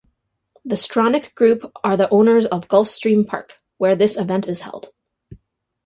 [0.65, 4.89] The Stronach Group are the owners of Gulfstream Park where this event is held.